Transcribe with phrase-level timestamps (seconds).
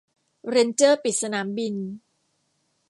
[0.49, 1.75] เรนเจอร์ปิดสนามบิน